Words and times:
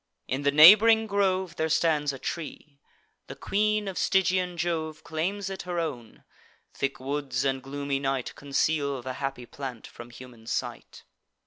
In 0.27 0.41
the 0.41 0.49
neighb'ring 0.49 1.05
grove 1.05 1.57
There 1.57 1.69
stands 1.69 2.11
a 2.11 2.17
tree; 2.17 2.79
the 3.27 3.35
queen 3.35 3.87
of 3.87 3.99
Stygian 3.99 4.57
Jove 4.57 5.03
Claims 5.03 5.47
it 5.47 5.61
her 5.61 5.77
own; 5.77 6.23
thick 6.73 6.99
woods 6.99 7.45
and 7.45 7.61
gloomy 7.61 7.99
night 7.99 8.33
Conceal 8.33 9.03
the 9.03 9.13
happy 9.21 9.45
plant 9.45 9.85
from 9.85 10.09
human 10.09 10.47
sight. 10.47 11.03